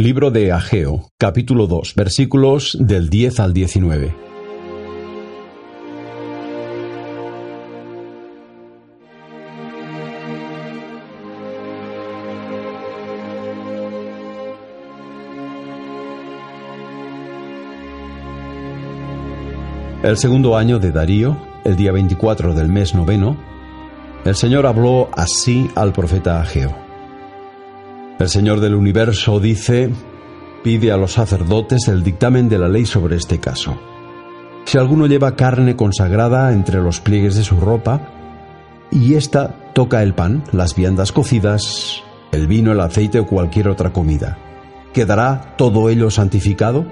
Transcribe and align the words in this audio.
Libro 0.00 0.30
de 0.30 0.50
Ageo, 0.50 1.10
capítulo 1.18 1.66
2, 1.66 1.94
versículos 1.94 2.74
del 2.80 3.10
10 3.10 3.38
al 3.38 3.52
19. 3.52 4.14
El 20.02 20.16
segundo 20.16 20.56
año 20.56 20.78
de 20.78 20.92
Darío, 20.92 21.36
el 21.64 21.76
día 21.76 21.92
24 21.92 22.54
del 22.54 22.70
mes 22.70 22.94
noveno, 22.94 23.36
el 24.24 24.34
Señor 24.34 24.64
habló 24.64 25.10
así 25.12 25.68
al 25.74 25.92
profeta 25.92 26.40
Ageo. 26.40 26.89
El 28.20 28.28
Señor 28.28 28.60
del 28.60 28.74
universo 28.74 29.40
dice, 29.40 29.88
pide 30.62 30.92
a 30.92 30.98
los 30.98 31.12
sacerdotes 31.12 31.88
el 31.88 32.02
dictamen 32.02 32.50
de 32.50 32.58
la 32.58 32.68
ley 32.68 32.84
sobre 32.84 33.16
este 33.16 33.40
caso. 33.40 33.80
Si 34.66 34.76
alguno 34.76 35.06
lleva 35.06 35.36
carne 35.36 35.74
consagrada 35.74 36.52
entre 36.52 36.82
los 36.82 37.00
pliegues 37.00 37.34
de 37.34 37.44
su 37.44 37.58
ropa, 37.58 38.12
y 38.90 39.14
ésta 39.14 39.72
toca 39.72 40.02
el 40.02 40.12
pan, 40.12 40.44
las 40.52 40.74
viandas 40.74 41.12
cocidas, 41.12 42.02
el 42.30 42.46
vino, 42.46 42.72
el 42.72 42.80
aceite 42.80 43.20
o 43.20 43.26
cualquier 43.26 43.68
otra 43.68 43.90
comida, 43.90 44.36
¿quedará 44.92 45.54
todo 45.56 45.88
ello 45.88 46.10
santificado? 46.10 46.84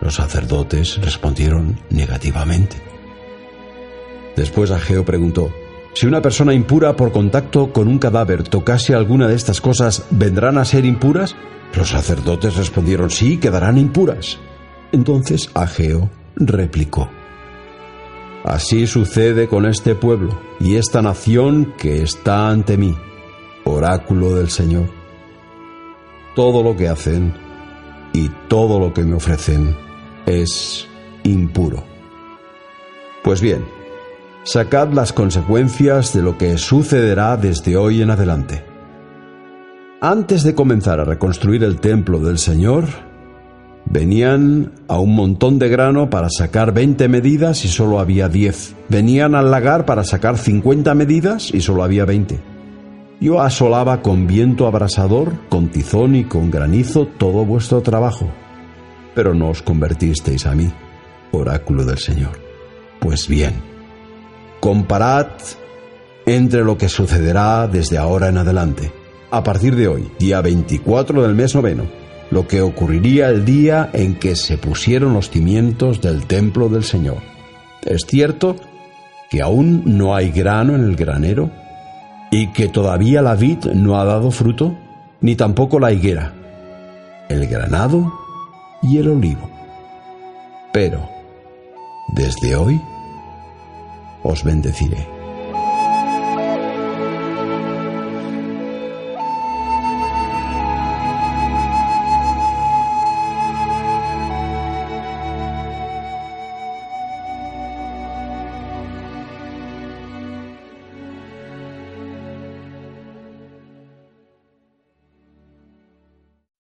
Los 0.00 0.14
sacerdotes 0.14 1.00
respondieron 1.02 1.80
negativamente. 1.90 2.76
Después 4.36 4.70
Ageo 4.70 5.04
preguntó, 5.04 5.50
si 5.94 6.06
una 6.06 6.22
persona 6.22 6.54
impura 6.54 6.94
por 6.96 7.12
contacto 7.12 7.72
con 7.72 7.88
un 7.88 7.98
cadáver 7.98 8.44
tocase 8.44 8.94
alguna 8.94 9.26
de 9.28 9.34
estas 9.34 9.60
cosas, 9.60 10.06
¿vendrán 10.10 10.58
a 10.58 10.64
ser 10.64 10.84
impuras? 10.84 11.34
Los 11.74 11.90
sacerdotes 11.90 12.56
respondieron, 12.56 13.10
sí, 13.10 13.38
quedarán 13.38 13.78
impuras. 13.78 14.38
Entonces 14.92 15.50
Ageo 15.54 16.10
replicó, 16.36 17.08
Así 18.44 18.86
sucede 18.86 19.48
con 19.48 19.66
este 19.66 19.94
pueblo 19.94 20.40
y 20.58 20.76
esta 20.76 21.02
nación 21.02 21.74
que 21.76 22.02
está 22.02 22.48
ante 22.48 22.78
mí, 22.78 22.96
oráculo 23.64 24.34
del 24.34 24.48
Señor. 24.48 24.88
Todo 26.34 26.62
lo 26.62 26.74
que 26.74 26.88
hacen 26.88 27.34
y 28.14 28.30
todo 28.48 28.80
lo 28.80 28.94
que 28.94 29.02
me 29.02 29.16
ofrecen 29.16 29.76
es 30.24 30.88
impuro. 31.22 31.84
Pues 33.22 33.42
bien, 33.42 33.64
sacad 34.44 34.92
las 34.92 35.12
consecuencias 35.12 36.12
de 36.12 36.22
lo 36.22 36.38
que 36.38 36.56
sucederá 36.58 37.36
desde 37.36 37.76
hoy 37.76 38.02
en 38.02 38.10
adelante. 38.10 38.64
Antes 40.00 40.42
de 40.42 40.54
comenzar 40.54 41.00
a 41.00 41.04
reconstruir 41.04 41.62
el 41.62 41.78
templo 41.80 42.20
del 42.20 42.38
Señor, 42.38 42.84
venían 43.84 44.72
a 44.88 44.98
un 44.98 45.14
montón 45.14 45.58
de 45.58 45.68
grano 45.68 46.08
para 46.08 46.28
sacar 46.30 46.72
20 46.72 47.08
medidas 47.08 47.64
y 47.64 47.68
solo 47.68 48.00
había 48.00 48.28
10. 48.28 48.76
Venían 48.88 49.34
al 49.34 49.50
lagar 49.50 49.84
para 49.84 50.04
sacar 50.04 50.38
50 50.38 50.94
medidas 50.94 51.52
y 51.52 51.60
solo 51.60 51.82
había 51.82 52.04
20. 52.04 52.40
Yo 53.20 53.42
asolaba 53.42 54.00
con 54.00 54.26
viento 54.26 54.66
abrasador, 54.66 55.32
con 55.50 55.68
tizón 55.68 56.16
y 56.16 56.24
con 56.24 56.50
granizo 56.50 57.06
todo 57.06 57.44
vuestro 57.44 57.82
trabajo 57.82 58.30
pero 59.14 59.34
no 59.34 59.50
os 59.50 59.62
convertisteis 59.62 60.46
a 60.46 60.54
mí, 60.54 60.70
oráculo 61.32 61.84
del 61.84 61.98
Señor. 61.98 62.38
Pues 63.00 63.28
bien, 63.28 63.54
comparad 64.60 65.28
entre 66.26 66.62
lo 66.62 66.78
que 66.78 66.88
sucederá 66.88 67.66
desde 67.66 67.98
ahora 67.98 68.28
en 68.28 68.38
adelante, 68.38 68.92
a 69.30 69.42
partir 69.42 69.74
de 69.74 69.88
hoy, 69.88 70.10
día 70.18 70.40
24 70.40 71.22
del 71.22 71.34
mes 71.34 71.54
noveno, 71.54 71.84
lo 72.30 72.46
que 72.46 72.60
ocurriría 72.60 73.28
el 73.28 73.44
día 73.44 73.90
en 73.92 74.16
que 74.16 74.36
se 74.36 74.58
pusieron 74.58 75.14
los 75.14 75.30
cimientos 75.30 76.00
del 76.00 76.26
templo 76.26 76.68
del 76.68 76.84
Señor. 76.84 77.18
Es 77.82 78.02
cierto 78.06 78.56
que 79.30 79.40
aún 79.40 79.82
no 79.84 80.14
hay 80.14 80.30
grano 80.30 80.74
en 80.74 80.84
el 80.84 80.96
granero 80.96 81.50
y 82.30 82.48
que 82.52 82.68
todavía 82.68 83.22
la 83.22 83.34
vid 83.34 83.64
no 83.74 83.98
ha 83.98 84.04
dado 84.04 84.30
fruto, 84.30 84.76
ni 85.20 85.34
tampoco 85.34 85.80
la 85.80 85.92
higuera. 85.92 86.34
El 87.28 87.46
granado 87.46 88.12
y 88.82 88.98
el 88.98 89.08
olivo. 89.08 89.48
Pero, 90.72 91.08
desde 92.14 92.54
hoy, 92.54 92.80
os 94.22 94.42
bendeciré. 94.42 95.19